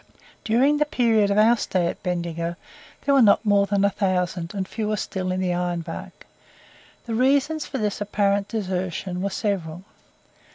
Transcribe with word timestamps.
During 0.43 0.77
the 0.77 0.85
period 0.85 1.29
of 1.29 1.37
our 1.37 1.55
stay 1.55 1.85
at 1.85 2.01
Bendigo 2.01 2.55
there 3.05 3.13
were 3.13 3.21
not 3.21 3.45
more 3.45 3.67
than 3.67 3.85
a 3.85 3.91
thousand, 3.91 4.51
and 4.55 4.67
fewer 4.67 4.97
still 4.97 5.31
in 5.31 5.39
the 5.39 5.53
Iron 5.53 5.81
Bark. 5.81 6.25
The 7.05 7.13
reasons 7.13 7.67
for 7.67 7.77
this 7.77 8.01
apparent 8.01 8.47
desertion 8.47 9.21
were 9.21 9.29
several. 9.29 9.83